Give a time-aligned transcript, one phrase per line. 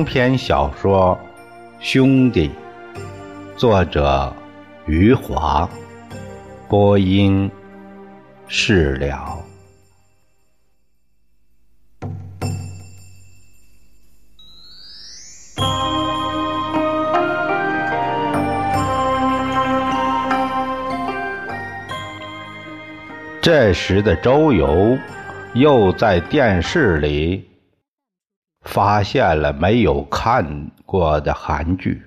[0.00, 1.18] 长篇小说
[1.84, 2.48] 《兄弟》，
[3.54, 4.34] 作者
[4.86, 5.68] 余华，
[6.70, 7.50] 播音
[8.48, 9.38] 释了。
[23.42, 24.96] 这时的周游
[25.52, 27.49] 又在电视里
[28.62, 32.02] 发现了没有看过的韩剧，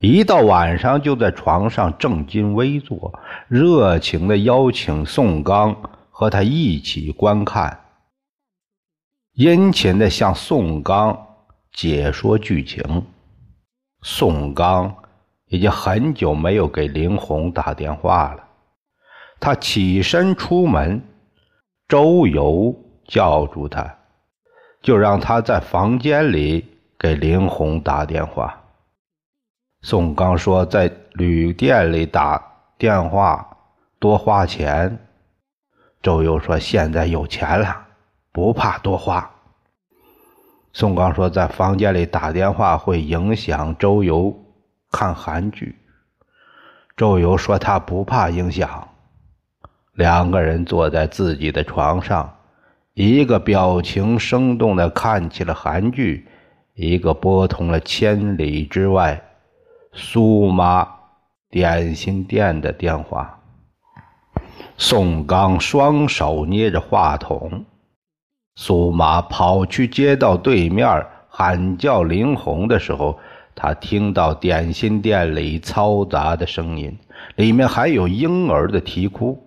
[0.00, 3.12] 一到晚上就在床上正襟危坐，
[3.48, 5.74] 热情的邀请宋刚
[6.10, 7.80] 和他一起观看，
[9.34, 11.26] 殷勤的向宋刚
[11.72, 13.06] 解说剧情。
[14.02, 14.94] 宋刚
[15.46, 18.44] 已经很久没有给林红打电话了。
[19.40, 21.02] 他起身出门，
[21.88, 22.74] 周游
[23.06, 23.98] 叫住他，
[24.84, 26.62] 就让他在房间里
[26.98, 28.54] 给林红打电话。
[29.80, 32.40] 宋刚说：“在旅店里打
[32.76, 33.56] 电话
[33.98, 34.98] 多花钱。”
[36.02, 37.86] 周游说：“现在有钱了，
[38.30, 39.28] 不怕多花。”
[40.74, 44.38] 宋刚说：“在房间里打电话会影响周游
[44.92, 45.78] 看韩剧。”
[46.94, 48.86] 周游说：“他不怕影响。”
[49.96, 52.36] 两个人坐在自己的床上，
[52.94, 56.28] 一个表情生动的看起了韩剧，
[56.74, 59.20] 一个拨通了千里之外
[59.92, 60.86] 苏妈
[61.50, 63.40] 点心店的电话。
[64.78, 67.64] 宋刚双手捏着话筒，
[68.54, 73.18] 苏妈跑去街道对面喊叫林红的时候，
[73.56, 76.96] 他听到点心店里嘈杂的声音，
[77.34, 79.43] 里面还有婴儿的啼哭。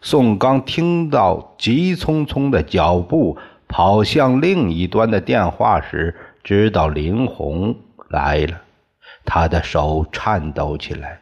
[0.00, 3.36] 宋刚听到急匆匆的脚步
[3.66, 6.14] 跑向另一端的电话时，
[6.44, 7.76] 知道林红
[8.08, 8.62] 来了，
[9.24, 11.20] 他的手颤抖起来。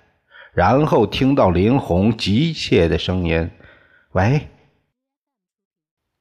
[0.53, 3.51] 然后听到林红急切的声音
[4.13, 4.49] ：“喂。”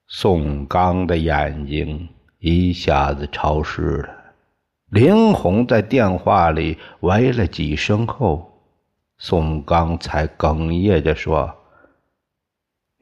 [0.08, 4.10] 宋刚的眼睛一下子潮湿了。
[4.90, 8.62] 林红在电话里喂了几声后，
[9.18, 11.54] 宋刚才哽咽着说。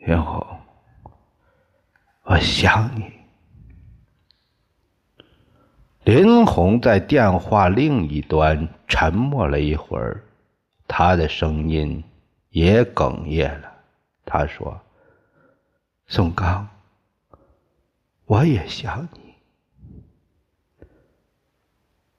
[0.06, 0.46] 林红，
[2.24, 3.10] 我想你。
[6.04, 10.22] 林红在电话另一端沉默了一会儿，
[10.90, 12.04] 他的声音
[12.50, 13.72] 也哽咽了。
[14.26, 14.78] 他说
[16.08, 16.68] ：“宋刚，
[18.26, 19.34] 我也想你。”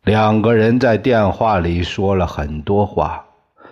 [0.05, 3.23] 两个人在电话里说了很多话。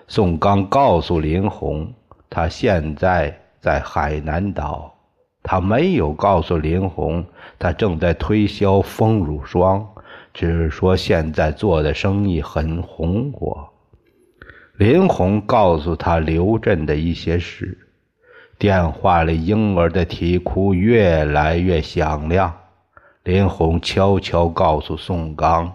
[0.06, 1.90] 宋刚告诉林红，
[2.28, 3.38] 他现在。
[3.62, 4.92] 在海南岛，
[5.40, 7.24] 他没有告诉林红，
[7.60, 9.86] 他正在推销丰乳霜，
[10.34, 13.68] 只是说现在做的生意很红火。
[14.76, 17.78] 林红告诉他刘震的一些事，
[18.58, 22.52] 电话里婴儿的啼哭越来越响亮。
[23.22, 25.72] 林红悄悄告诉宋刚，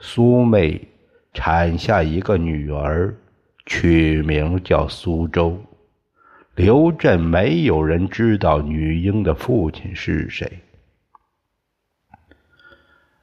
[0.00, 0.80] 苏妹
[1.32, 3.14] 产下一个女儿，
[3.64, 5.56] 取名叫苏州。
[6.58, 10.58] 刘震没有人知道女婴的父亲是谁。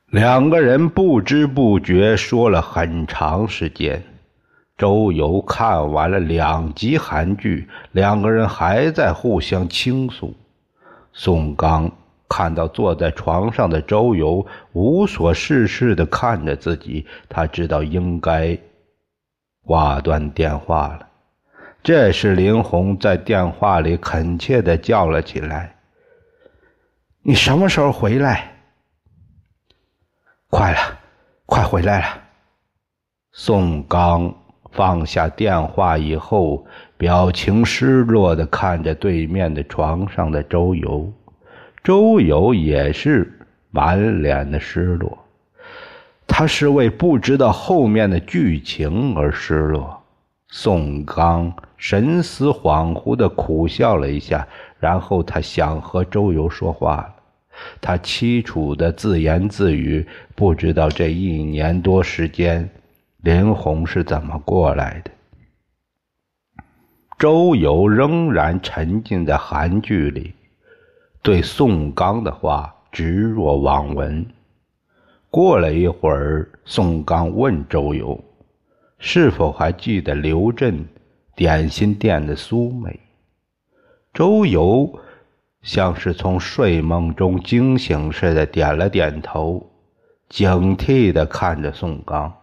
[0.05, 4.01] 两个人不知不觉说了很长时间。
[4.77, 10.33] 周游看完了两集韩剧，两个人还在互相倾诉。
[11.11, 11.91] 宋刚
[12.29, 18.57] 看到坐在床上的周游无所事事的看着自己，他知道应该
[19.65, 21.09] 挂断电话了。
[21.85, 25.75] 这时，林红在电话里恳切的叫了起来
[27.21, 28.55] ：“你什么时候回来？
[30.49, 30.79] 快了，
[31.45, 32.07] 快回来了！”
[33.33, 34.33] 宋刚
[34.71, 36.65] 放下电话以后，
[36.97, 41.13] 表情失落的看着对面的床上的周游，
[41.83, 43.31] 周游也是
[43.69, 45.15] 满脸的失落，
[46.25, 50.01] 他是为不知道后面的剧情而失落。
[50.47, 51.53] 宋刚
[51.87, 54.47] 神思恍惚的苦笑了一下，
[54.79, 57.15] 然后他想和周游说话了。
[57.79, 60.03] 他凄楚的自言自语，
[60.33, 62.67] 不知道这一年多时间，
[63.21, 65.11] 林红是怎么过来的。
[67.19, 70.33] 周游仍然沉浸在韩剧里，
[71.21, 74.25] 对宋刚的话置若罔闻。
[75.29, 78.19] 过了一会儿，宋刚问周游。
[78.97, 80.83] 是否还记得刘震
[81.35, 82.97] 点心店的苏美？
[84.13, 84.99] 周游
[85.61, 89.69] 像是从睡梦中惊醒似的点了点头，
[90.29, 92.33] 警惕地看着宋刚。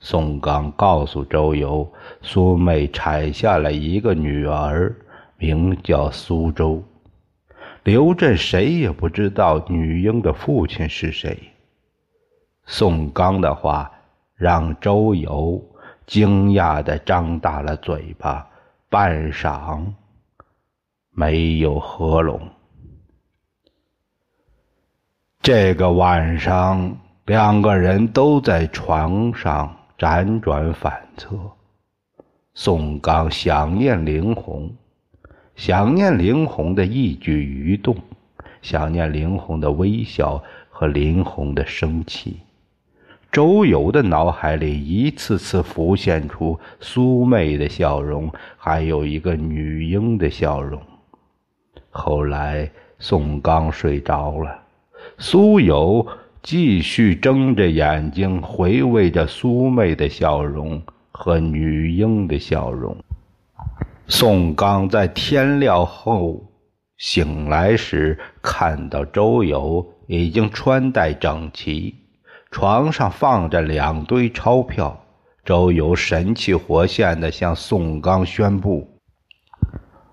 [0.00, 1.88] 宋刚告诉周游，
[2.20, 4.92] 苏妹产下了一个女儿，
[5.36, 6.82] 名叫苏州。
[7.84, 11.38] 刘振谁也不知道女婴的父亲是谁。
[12.66, 13.92] 宋刚的话
[14.34, 15.64] 让周游
[16.12, 18.46] 惊讶地张大了嘴巴，
[18.90, 19.82] 半晌
[21.10, 22.38] 没有合拢。
[25.40, 26.94] 这个晚上，
[27.24, 29.74] 两个人都在床上。
[29.96, 31.34] 辗转反侧，
[32.52, 34.70] 宋刚想念林红，
[35.54, 37.96] 想念林红的一举一动，
[38.60, 42.40] 想念林红的微笑和林红的生气。
[43.32, 50.80] 周游的脑海里一次次浮现出苏妹的笑容，还有一个女婴的笑容。
[51.90, 54.62] 后来，宋刚睡着了，
[55.18, 56.06] 苏有。
[56.44, 60.82] 继续睁着眼睛回味着苏妹的笑容
[61.12, 62.96] 和女婴的笑容。
[64.08, 66.44] 宋刚在天亮后
[66.98, 71.94] 醒来时，看到周游已经穿戴整齐，
[72.52, 74.96] 床上放着两堆钞票。
[75.44, 78.88] 周游神气活现地向宋刚宣布：“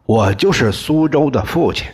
[0.07, 1.87] 我就是苏州的父亲。”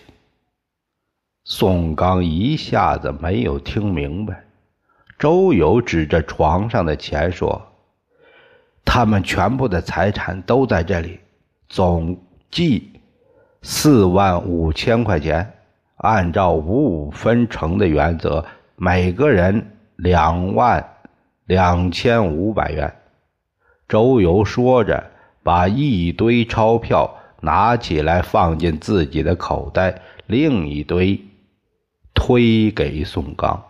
[1.43, 4.45] 宋刚一下子没有听明白，
[5.19, 7.61] 周游指着床上的钱说
[8.85, 11.19] ：“他们全部的财产都在这里，
[11.67, 12.17] 总
[12.49, 12.89] 计
[13.63, 15.51] 四万五千块钱，
[15.97, 18.45] 按照五五分成的原则，
[18.77, 20.95] 每个人两万
[21.45, 22.93] 两千五百元。”
[23.87, 25.11] 周游说着，
[25.43, 31.19] 把一堆钞票拿起来放进自己的口袋，另一堆。
[32.17, 33.61] 推给宋刚，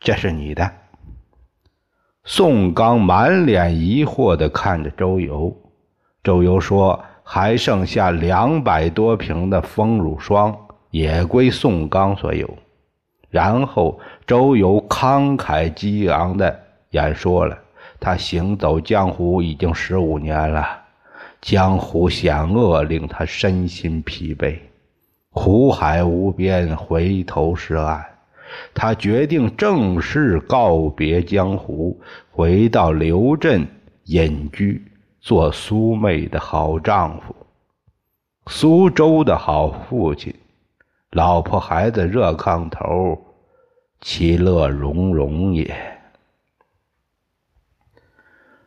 [0.00, 0.68] 这是你的。
[2.24, 5.56] 宋刚满脸疑惑地看着周游。
[6.24, 10.58] 周游说：“还剩下两百多瓶的丰乳霜，
[10.90, 12.52] 也归宋刚所有。”
[13.30, 16.58] 然后周游慷慨激昂地
[16.90, 17.58] 演说了
[18.00, 20.66] ：“他行走江湖已经十五年了，
[21.40, 24.56] 江湖险恶，令他身心疲惫。”
[25.32, 28.02] 苦海无边，回头是岸。
[28.72, 32.00] 他决定正式告别江湖，
[32.30, 33.66] 回到刘镇
[34.04, 34.82] 隐居，
[35.20, 37.34] 做苏妹的好丈夫，
[38.46, 40.32] 苏州的好父亲，
[41.12, 43.16] 老婆孩子热炕头，
[44.00, 45.74] 其乐融融也。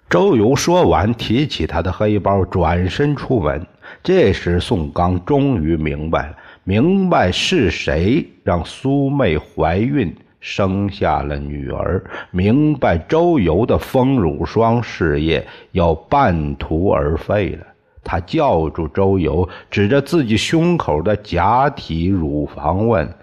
[0.09, 3.63] 周游说完，提起他的黑包，转身出门。
[4.01, 6.37] 这时，宋刚终于明白了。
[6.63, 17.67] 明白是谁让苏妹怀孕生下了女儿，明白周游的丰乳霜事业要半途而废了。
[18.03, 23.13] 他叫住周游，指着自己胸口的假体乳房问：“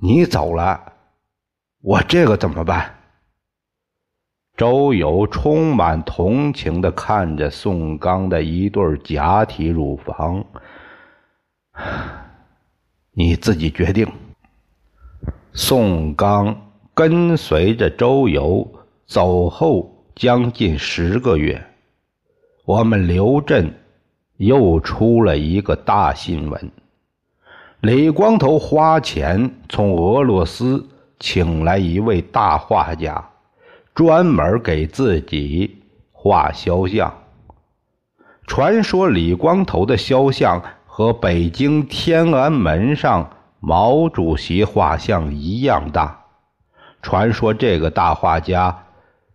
[0.00, 0.92] 你走了，
[1.82, 2.94] 我这个怎么办？”
[4.56, 10.44] 周游充满同情地看着宋刚的一对假体乳房。
[13.12, 14.06] 你自己决定。
[15.52, 18.66] 宋刚跟随着周游
[19.06, 21.62] 走后将近十个月，
[22.64, 23.72] 我们刘镇
[24.36, 26.70] 又出了一个大新闻：
[27.80, 30.86] 李光头花钱从俄罗斯
[31.18, 33.30] 请来一位大画家，
[33.94, 37.12] 专门给自己画肖像。
[38.46, 40.62] 传说李光头的肖像。
[40.88, 46.18] 和北京天安门上毛主席画像一样大。
[47.02, 48.74] 传说这个大画家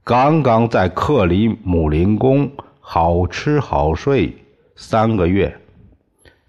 [0.03, 4.35] 刚刚在克里姆林宫好吃好睡
[4.75, 5.55] 三个月，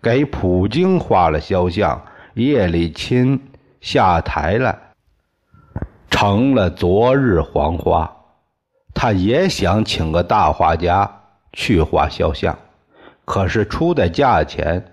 [0.00, 2.02] 给普京画了肖像，
[2.34, 3.38] 叶利钦
[3.80, 4.78] 下台了，
[6.10, 8.10] 成了昨日黄花。
[8.94, 11.10] 他也想请个大画家
[11.52, 12.58] 去画肖像，
[13.24, 14.84] 可是出的价钱。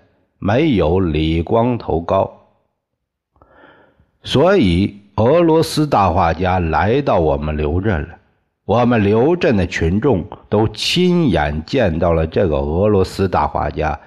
[0.42, 2.32] 没有李光头高，
[4.22, 8.16] 所以俄罗斯大画家来到我们刘镇了。
[8.70, 13.98] 我们刘镇的群众都亲眼见到了这个俄罗斯大画家：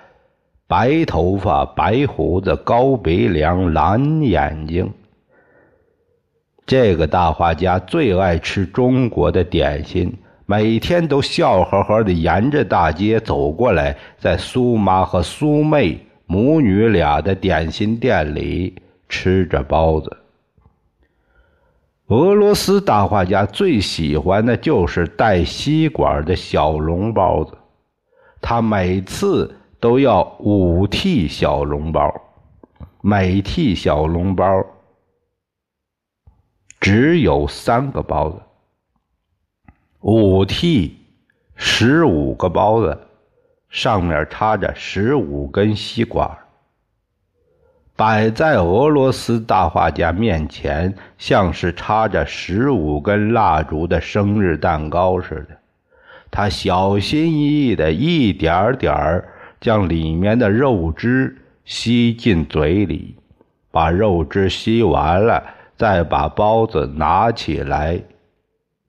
[0.69, 4.89] 白头发、白胡子、高鼻梁、蓝眼睛。
[6.65, 15.99] 这个大画家最爱吃中国的点心，每天都笑呵呵的沿着大街走过来，在苏妈和苏妹。
[16.25, 18.73] 母女俩的点心店里
[19.09, 20.17] 吃着包子。
[22.07, 27.57] 俄罗斯大画家最喜欢的就是带吸管的小笼包子，
[28.41, 32.13] 他每次都要五屉小笼包，
[33.01, 34.45] 每屉小笼包
[36.81, 38.41] 只有三个包子，
[40.01, 40.91] 五屉
[41.55, 42.99] 十五个包子，
[43.69, 46.37] 上面插着十五根吸管。
[47.95, 55.55] 摆在俄罗斯大画家面前，像是插着十五根蜡烛的生日蛋糕似的。
[56.31, 59.23] 他小心翼翼的一点点
[59.61, 63.15] 将里面的肉汁吸进嘴里，
[63.69, 65.43] 把肉汁吸完了，
[65.77, 68.01] 再把包子拿起来，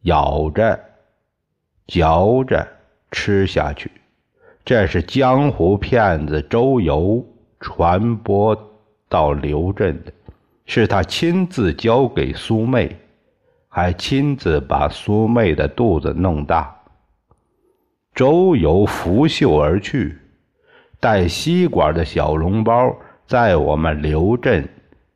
[0.05, 0.81] 咬着、
[1.87, 2.67] 嚼着
[3.11, 3.91] 吃下去。
[4.65, 7.23] 这是江湖骗子周游
[7.61, 8.59] 传播。
[9.09, 10.13] 到刘镇的，
[10.67, 12.97] 是他亲自交给苏妹，
[13.69, 16.75] 还亲自把苏妹的肚子弄大。
[18.15, 20.17] 周游拂袖而去，
[21.01, 22.97] 带吸管的小笼包
[23.27, 24.69] 在我们刘镇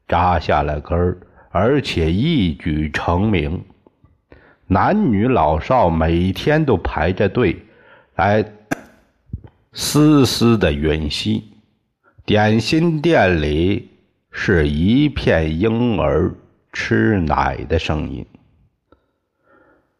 [0.06, 1.18] 扎下了根儿，
[1.50, 3.64] 而且一举成名。
[4.66, 7.56] 男女老少每天都排着队
[8.16, 8.44] 来
[9.72, 11.44] 丝丝的吮吸。
[12.28, 13.88] 点心店里
[14.30, 16.34] 是一片婴儿
[16.74, 18.26] 吃奶的声音。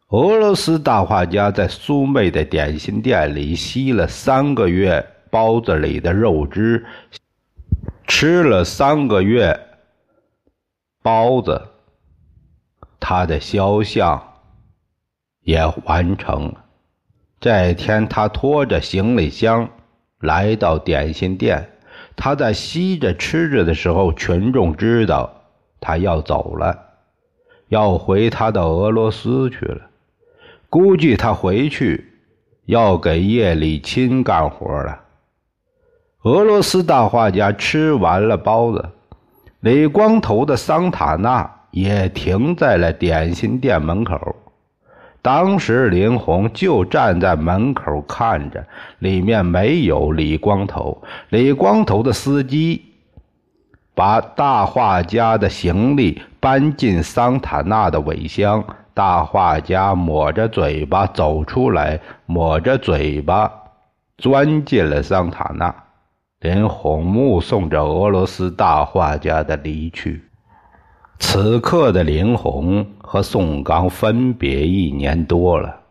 [0.09, 6.85] 俄罗斯大画家在苏妹的点心店里吸了三个月包子里的肉汁，
[8.05, 9.59] 吃了三个月
[11.01, 11.59] 包子，
[12.99, 14.23] 他的肖像
[15.41, 16.65] 也完成了。
[17.39, 19.67] 这天，他拖着行李箱
[20.19, 21.67] 来到点心店。
[22.21, 25.31] 他在吸着吃着的时候，群众知道
[25.79, 26.77] 他要走了，
[27.69, 29.79] 要回他的俄罗斯去了。
[30.69, 32.11] 估计他回去
[32.65, 34.99] 要给叶利钦干活了。
[36.23, 38.89] 俄罗斯大画家吃完了包子，
[39.61, 44.35] 李光头的桑塔纳也停在了点心店门口。
[45.21, 48.65] 当时林红就站在门口看着，
[48.99, 51.01] 里面没有李光头。
[51.29, 52.81] 李光头的司机
[53.93, 63.51] 把大画家的行李搬进桑塔纳的尾箱，大画家抹着嘴巴走出来，抹着嘴巴
[64.17, 65.75] 钻进了桑塔纳。
[66.39, 70.28] 林红目送着俄罗斯大画家的离去。
[71.19, 75.81] 此刻的林红和宋刚分别一年多了，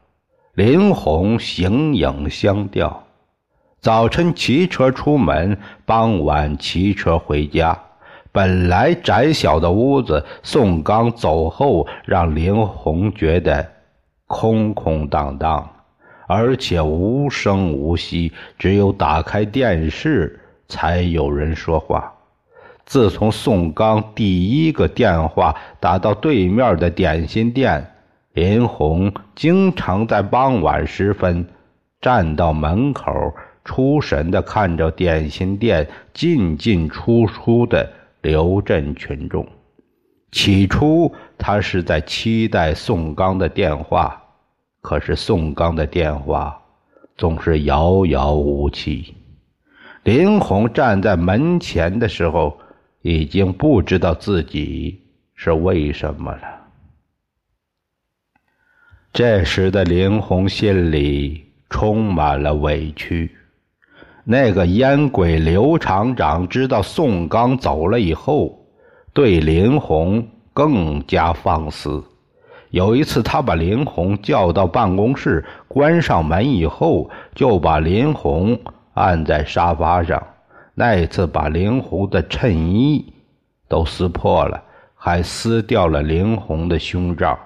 [0.55, 3.05] 林红形影相吊，
[3.81, 7.79] 早晨骑车出门，傍晚骑车回家。
[8.33, 13.67] 本来窄小的屋子，宋刚走后，让林红觉得
[14.27, 15.69] 空空荡荡，
[16.27, 22.13] 而且无声无息，只有打开电视才有人说话。
[22.89, 27.87] 自从宋刚第一个电话打到对面的点心店，
[28.33, 31.47] 林红经常在傍晚时分
[32.01, 33.13] 站到门口，
[33.63, 37.87] 出神地看着点心店进进出出的
[38.23, 39.47] 刘镇群众。
[40.33, 44.19] 起初，他是在期待宋刚的电话，
[44.81, 46.59] 可是宋刚的电话
[47.19, 49.15] 总是遥遥无期。
[50.05, 52.59] 林红站在门前的时候。
[53.03, 55.01] 已经不知道自己
[55.35, 56.43] 是为什么了。
[59.13, 63.31] 这时的林红心里充满了委屈。
[64.25, 68.59] 那个烟鬼刘厂长知道宋刚走了以后，
[69.15, 72.05] 对林红更加放肆。
[72.71, 78.61] 有一次，他把林红叫到办公室，关上门以后，就把林红
[78.93, 80.23] 按在沙发上。
[80.81, 83.05] 那一次，把林红的衬衣
[83.67, 84.63] 都撕破了，
[84.95, 87.37] 还撕掉了林红的胸罩。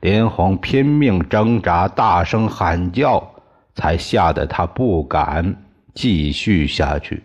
[0.00, 3.22] 林红拼命挣扎，大声喊叫，
[3.74, 5.54] 才吓得他不敢
[5.92, 7.22] 继续下去。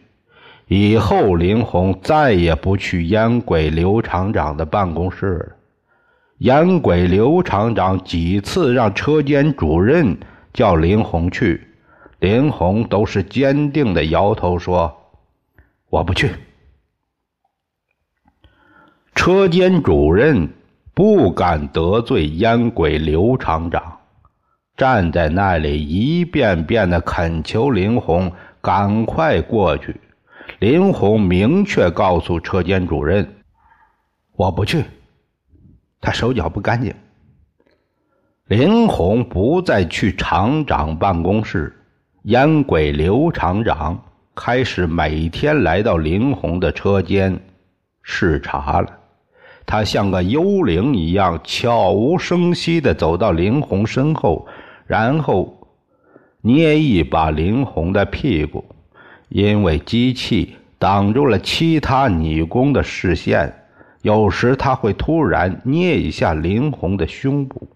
[0.67, 5.55] 以后，林红再也不去烟鬼刘厂长的办公室了。
[6.39, 10.17] 烟鬼刘厂长几次让车间主任
[10.51, 11.65] 叫林红去，
[12.19, 14.93] 林红都是坚定的摇头说。
[15.95, 16.29] 我不去。
[19.13, 20.49] 车间主任
[20.93, 23.97] 不敢得罪烟鬼刘厂长，
[24.75, 30.01] 站在那里一遍遍的恳求林红赶快过去。
[30.59, 33.35] 林红明确告诉车间主任
[34.35, 34.83] ：“我不去。”
[36.01, 36.93] 他手脚不干净。
[38.47, 41.73] 林红不再去厂长办公室，
[42.23, 44.03] 烟鬼刘厂长
[44.35, 47.39] 开始每天来到林红的车间
[48.03, 48.87] 视察了。
[49.65, 54.45] 他像个幽灵一样，悄无声息地走到林红身后，
[54.85, 55.57] 然后
[56.41, 58.63] 捏一把林红的屁股，
[59.29, 63.51] 因为机器挡住了其他女工的视线。
[64.01, 67.67] 有时他会突然捏一下林红的胸部。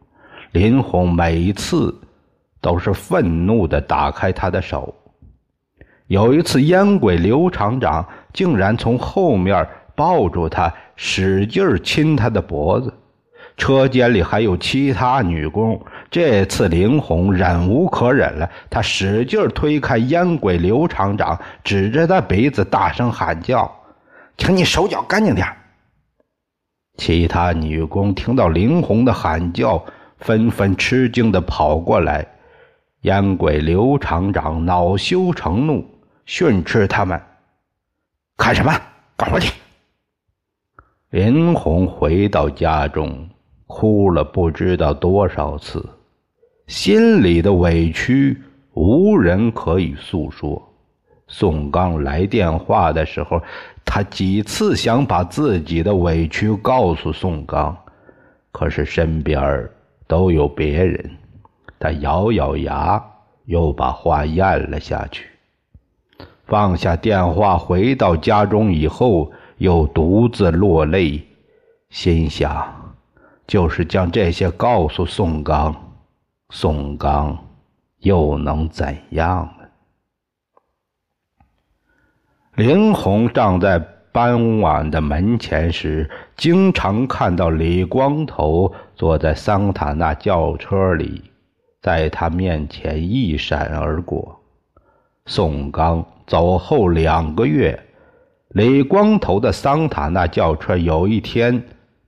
[0.52, 1.98] 林红每次
[2.62, 4.94] 都是愤怒地打开他的手。
[6.10, 12.92] 有一次，烟鬼刘厂长竟然从后面抱住他，使劲亲他的脖子。
[13.56, 15.80] 车间里还有其他女工。
[16.10, 23.72] 这次，林红忍无可忍了，她使劲推开烟鬼刘厂长，指着他鼻子大声喊叫
[24.36, 25.46] ：“请你手脚干净点！”
[26.98, 29.86] 其他女工听到林红的喊叫。
[30.18, 32.28] 纷纷吃惊地跑过来，
[33.04, 35.86] 烟鬼刘厂长恼羞成怒，
[36.30, 37.20] 训斥他们
[38.38, 38.72] ：“看什么？
[39.18, 39.52] 干活去！”
[41.10, 43.28] 林红回到家中，
[43.66, 45.84] 哭了不知道多少次，
[46.68, 48.40] 心里的委屈
[48.76, 50.62] 无人可以诉说。
[51.28, 53.42] 宋刚来电话的时候，
[53.84, 57.76] 他几次想把自己的委屈告诉宋刚，
[58.52, 59.68] 可是身边
[60.06, 61.10] 都有别人，
[61.80, 63.04] 他咬咬牙，
[63.46, 65.28] 又把话咽了下去。
[66.50, 71.24] 放下电话，回到家中以后，又独自落泪，
[71.90, 72.68] 心想：
[73.48, 75.76] 就是将这些告诉宋刚，
[76.50, 77.38] 宋刚
[78.00, 79.68] 又能怎样呢？
[82.56, 83.82] 林红站在。
[84.12, 91.22] 傍晚的门前时，经常看到李光头坐在桑塔纳轿车里，
[91.80, 94.42] 在他面前一闪而过。
[95.28, 97.88] 宋刚走后两个月，
[98.50, 101.64] 李光头的桑塔纳轿车有一天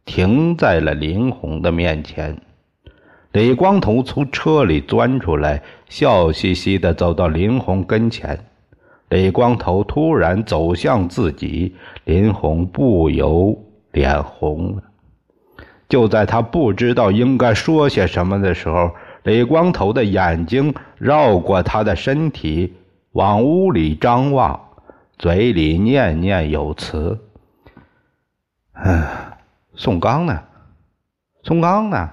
[0.06, 2.40] 停在了林红的面前。
[3.32, 8.38] 李光头从车里钻出来，笑嘻嘻地走到林红跟前。
[9.10, 13.58] 李光头突然走向自己，林红不由
[13.92, 14.84] 脸红了。
[15.90, 18.92] 就在他不知道应该说些什么的时候，
[19.24, 22.72] 李光头的眼睛绕过他的身体，
[23.12, 24.60] 往屋里张望，
[25.18, 27.20] 嘴里念念有词
[28.74, 29.06] ：“嗯，
[29.76, 30.44] 宋刚呢？
[31.44, 32.10] 宋刚呢？”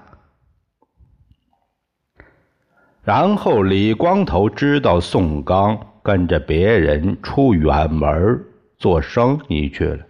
[3.03, 5.85] 然后李光头知道宋刚。
[6.01, 8.43] 跟着别人出远门
[8.79, 10.03] 做生意去了，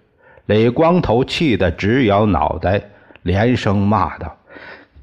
[0.46, 2.82] 李光头气得直摇脑袋，
[3.24, 4.38] 连声骂道：“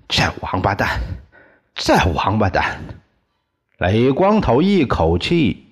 [0.09, 0.89] 这王八蛋，
[1.75, 2.79] 这王八蛋！”
[3.79, 5.66] 李光头一口气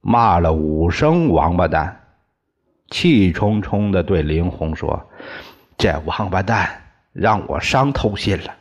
[0.00, 2.00] 骂了五声“王八蛋”，
[2.90, 5.08] 气冲冲的对林红说
[5.76, 6.70] ：“这王八蛋
[7.12, 8.54] 让我伤透心了，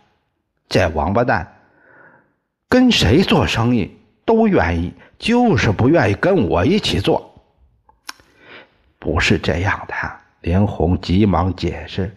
[0.68, 1.48] 这王八蛋
[2.68, 3.94] 跟谁做生意？”
[4.28, 7.34] 都愿意，就是不愿意跟我一起做。
[9.00, 9.94] 不是这样的，
[10.42, 12.14] 林红急忙解释：“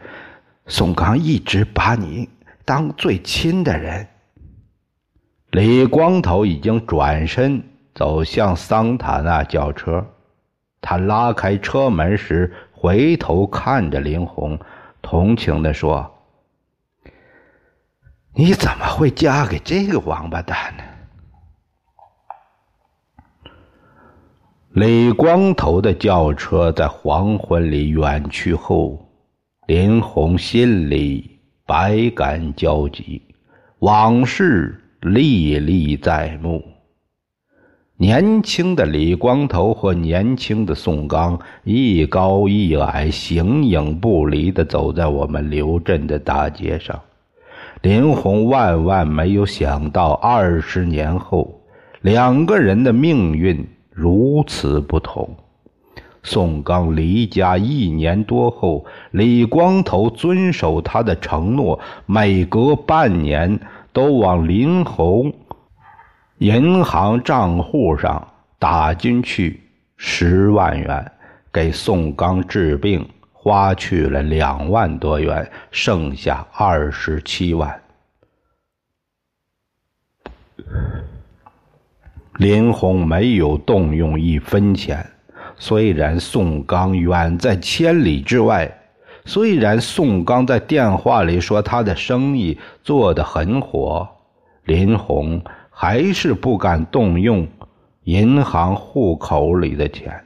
[0.67, 2.29] 宋刚一直把你
[2.65, 4.09] 当最亲的人。”
[5.53, 7.63] 李光头已经转身
[7.95, 10.07] 走向桑塔纳轿车，
[10.81, 14.59] 他拉开车门时回头看着林红，
[15.03, 16.11] 同情的说
[18.35, 20.83] ：“你怎么会嫁给这个王八蛋呢？”
[24.73, 29.05] 李光头的轿车在黄昏里远去后，
[29.67, 33.21] 林红心里百感交集，
[33.81, 36.63] 往事历历在目。
[38.01, 46.99] 年轻的李光头和年轻的宋刚，一高一矮，形影不离地走在我们刘镇的大街上。
[47.83, 51.61] 林红万万没有想到，二十年后，
[52.01, 53.69] 两个人的命运。
[53.93, 55.29] 如此不同。
[56.23, 63.61] 宋刚离家一年多后，李光头遵守他的承诺，每隔半年
[63.93, 65.35] 都往林红
[66.41, 68.27] 银行账户上
[68.59, 69.61] 打进去
[69.99, 71.13] 十万元，
[71.53, 77.79] 给宋刚治病花去了两万多元，剩下二十七万。
[82.39, 85.05] 林红没有动用一分钱，
[85.59, 88.81] 虽然宋刚远在千里之外，
[89.27, 94.09] 虽然宋刚在电话里说他的生意做得很火，
[94.65, 95.43] 林红
[95.83, 97.49] 还是不敢动用
[98.03, 100.23] 银行户口里的钱。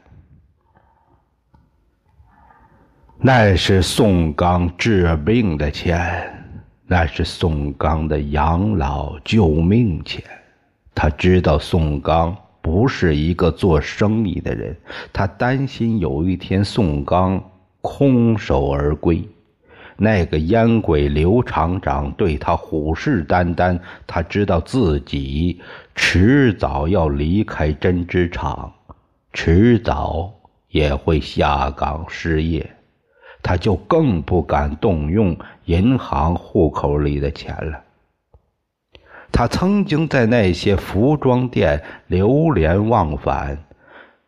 [3.18, 6.28] 那是宋刚治病的钱，
[6.88, 10.24] 那是宋刚的养老救命钱。
[10.92, 14.76] 他知道宋刚不是一个做生意的人，
[15.12, 17.40] 他担心有一天宋刚
[17.80, 19.24] 空手而归。
[19.96, 25.60] 那个烟鬼刘厂长对他虎视眈眈，他知道自己
[25.94, 28.72] 迟早要离开针织厂，
[29.32, 30.32] 迟早
[30.68, 32.68] 也会下岗失业。
[33.42, 37.80] 他就更不敢动用银行户口里的钱了。
[39.30, 43.58] 他曾经在那些服装店流连忘返，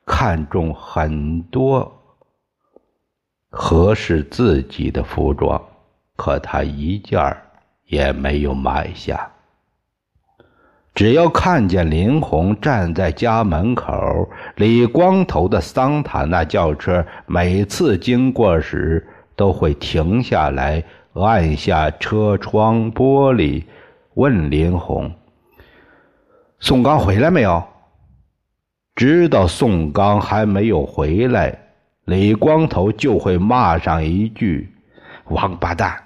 [0.04, 1.90] 看中很多
[3.56, 5.60] 合适自己的服装，
[6.14, 7.34] 可他一件
[7.86, 9.28] 也没有买下。
[10.94, 20.82] 只要看见林红站在家门口，李光头的桑塔纳轿车每次经过时都会停下来，
[21.14, 23.64] 按下车窗玻璃，
[24.14, 25.10] 问林红
[26.60, 27.62] ：“宋刚回来没有？”
[28.96, 31.58] 知道宋刚还没有回来，
[32.06, 34.72] 李光头就会骂上一句
[35.28, 36.02] ：“王八蛋！”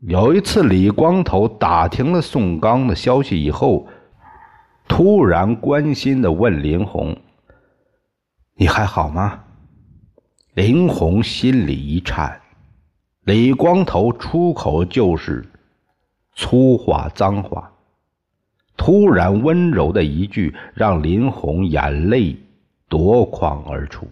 [0.00, 3.86] 有一次，李光头打听了宋刚的消息以后。
[4.88, 7.14] 突然关心的问林红
[8.56, 9.38] ：“你还好吗？”
[10.54, 12.40] 林红心里一颤，
[13.24, 15.46] 李光头出口就是
[16.34, 17.70] 粗话脏话，
[18.78, 22.34] 突然温柔的一句让林红眼泪
[22.88, 24.08] 夺眶而出。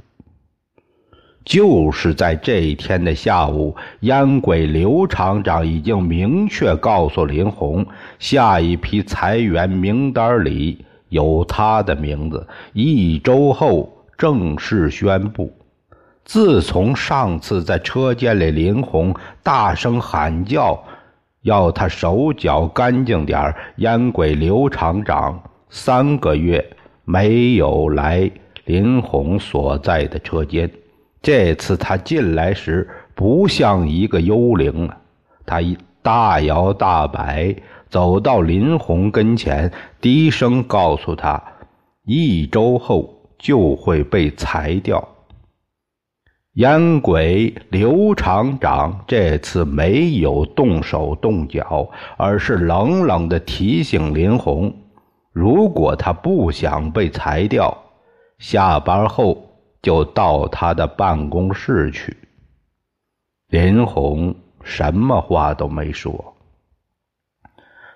[1.47, 7.87] 就是在这一天的下午，烟鬼刘厂长已经明确告诉林红，
[8.19, 15.53] 下一批裁员名单里有他的名字，一周后正式宣布。
[16.25, 20.83] 自从上次在车间里，林红大声喊叫，
[21.43, 26.69] 要他手脚干净点烟鬼刘厂长三个月
[27.05, 28.29] 没有来
[28.65, 30.69] 林红所在的车间。
[31.23, 34.97] 这次他进来时不像一个幽灵了，
[35.45, 35.61] 他
[36.03, 37.57] 大摇大摆
[37.89, 41.43] 走到林红跟前，低声告诉他
[42.07, 45.09] ：“一周后就会被裁掉。”
[46.55, 54.73] 烟鬼刘厂长这次没有动手动脚，而是冷冷地提醒林红
[55.33, 57.77] ：“如果他不想被裁掉，
[58.39, 59.43] 下班后。”
[59.87, 62.17] 就到他的办公室去。
[63.47, 66.35] 林红什么话都没说，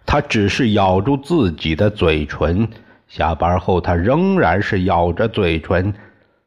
[0.06, 2.68] 他只是咬住自己的嘴唇。
[3.08, 5.92] 下班后，他仍然是咬着嘴唇，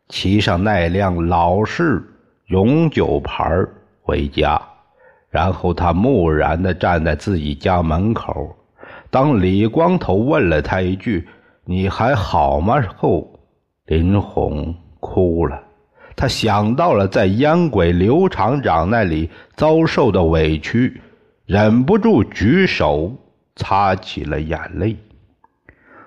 [0.07, 2.01] 骑上那辆老式
[2.45, 3.45] 永久牌
[4.01, 4.61] 回家。
[5.29, 8.55] 然后他木然地站在自己家门口。
[9.09, 11.27] 当李光头问了他一句
[11.67, 13.37] “你还好吗”后，
[13.87, 14.73] 林红。
[15.03, 15.61] 哭了，
[16.15, 21.01] 他想到了在烟鬼刘厂长那里遭受的委屈，
[21.45, 23.11] 忍不住举手
[23.57, 24.95] 擦起了眼泪。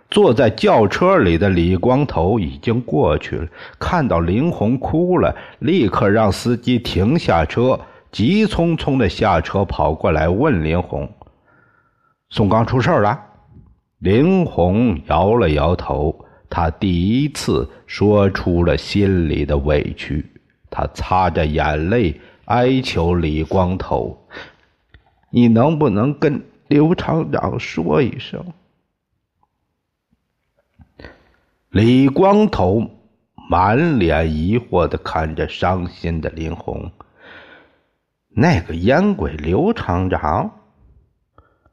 [0.09, 3.47] 坐在轿车里的李光头已经过去了，
[3.79, 7.79] 看到林红哭了，立刻让司机停下车，
[8.11, 11.11] 急匆匆的下车跑过来问林红
[12.31, 13.21] ：“宋刚出事了？”
[13.99, 16.26] 林红摇了摇头。
[16.49, 20.25] 他第一次说出了心里的委屈，
[20.71, 24.17] 他擦着眼泪哀求李光头
[25.31, 28.45] ：“你能不能跟刘厂长说一声？”
[31.71, 32.91] 李光头
[33.51, 36.91] 满脸疑惑的看着伤心的林红，
[38.29, 40.51] 那个烟鬼刘厂长。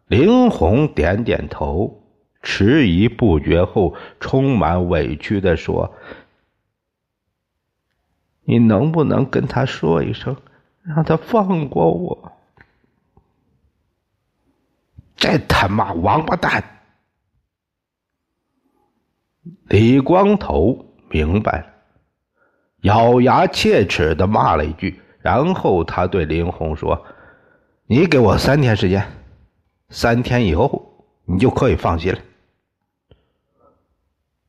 [0.07, 2.02] 林红点点头。
[2.43, 5.95] 迟疑不决后，充满委屈的说
[8.43, 10.35] ：“你能不能跟他说一声，
[10.83, 12.33] 让他放过我？”
[15.15, 16.61] 这他妈王八蛋！
[19.69, 21.67] 李光头明白了，
[22.81, 27.05] 咬牙切齿的骂了一句，然后他对林红说
[27.87, 29.07] ：“你给我三天时间，
[29.87, 32.19] 三天以后你就可以放心了。”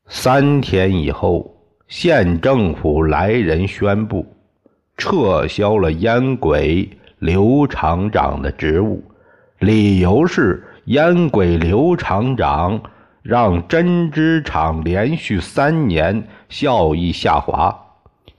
[0.07, 1.55] 三天以后，
[1.87, 4.25] 县政府来人宣布，
[4.97, 6.87] 撤销了烟鬼
[7.17, 9.03] 刘厂长的职务，
[9.59, 12.79] 理由是烟鬼刘厂长
[13.23, 17.75] 让针织厂连续三年效益下滑。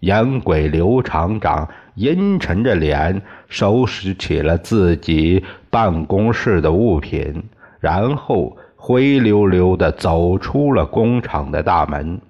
[0.01, 7.43] 烟鬼刘厂长阴沉着脸收拾起了自己办公室的物品，
[7.81, 12.21] 然后灰溜溜地走出了工厂的大门。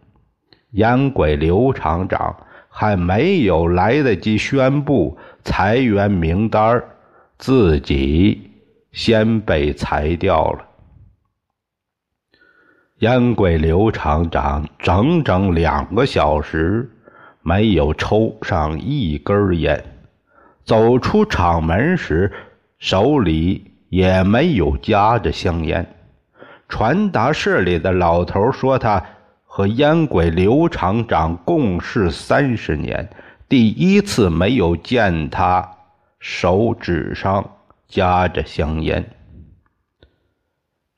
[0.71, 2.35] 烟鬼刘厂长。
[2.79, 6.85] 还没有来得及宣布裁员名单
[7.39, 8.51] 自己
[8.93, 10.63] 先被裁掉了。
[12.99, 16.91] 烟鬼刘厂长整整两个小时
[17.41, 19.83] 没有抽上一根烟，
[20.63, 22.31] 走出厂门时
[22.79, 25.96] 手里也没有夹着香烟。
[26.69, 29.03] 传达室里的老头说他。
[29.49, 33.09] 和烟鬼刘厂长共事三十年，
[33.49, 35.67] 第一次没有见他
[36.19, 37.53] 手指上
[37.89, 39.03] 夹着香烟。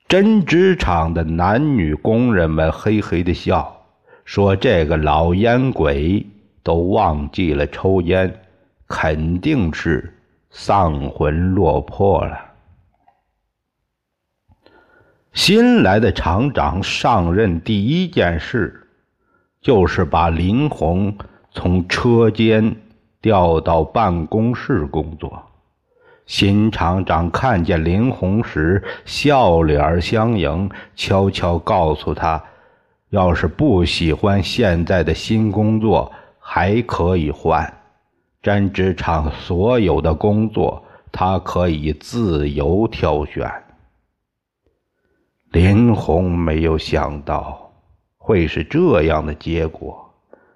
[0.09, 3.81] 针织厂的男女工人们嘿嘿的笑，
[4.25, 6.27] 说：“这个老烟鬼
[6.61, 8.41] 都忘记了抽烟，
[8.89, 10.13] 肯定是
[10.49, 12.37] 丧魂落魄了。”
[15.33, 18.87] 新来的厂长上任第一件事，
[19.61, 21.15] 就是把林红
[21.51, 22.75] 从车间
[23.21, 25.43] 调到办公室工作。
[26.25, 32.43] 新厂长看见林红时，笑脸相迎，悄悄告诉他
[33.09, 37.71] ：“要是不喜欢现在的新工作，还可以换。
[38.41, 43.49] 针织厂所有的工作，他可以自由挑选。”
[45.51, 47.71] 林红没有想到
[48.17, 50.13] 会是这样的结果，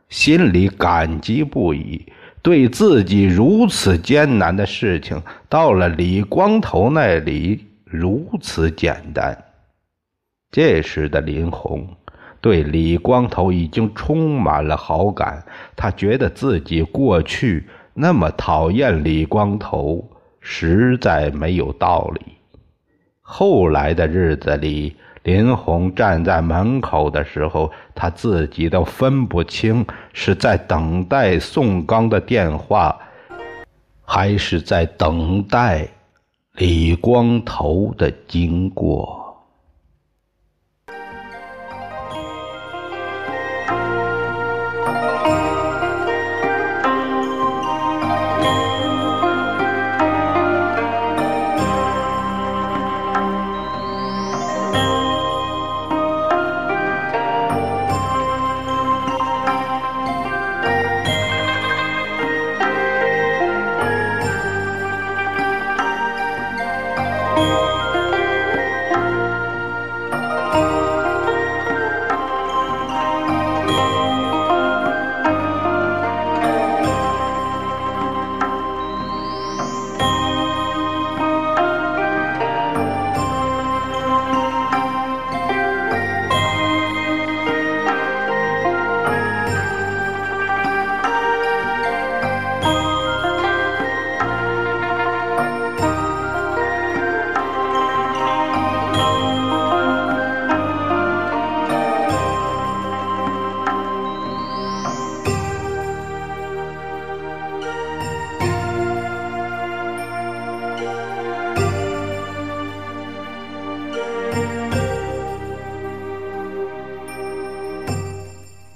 [0.08, 2.06] 心里感激不已。
[2.44, 9.46] 对自己如此艰难的事情，到了李光头那里如此简单。
[10.52, 11.88] 这时的林红
[12.40, 15.44] 对李光头已经充满了好感，
[15.76, 20.08] 他觉得自己过去那么讨厌李光头，
[20.40, 22.34] 实在没有道理。
[23.36, 32.96] 后来的日子里，林红站在门口的时候，他自己都分不清是在等待宋刚的电话，
[34.06, 35.88] 还是在等待
[36.58, 39.23] 李光头的经过。